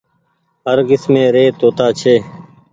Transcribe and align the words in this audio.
هر 0.67 0.77
ڪسمي 0.89 1.23
ري 1.35 1.45
توتآ 1.59 1.87
ڇي۔ 1.99 2.15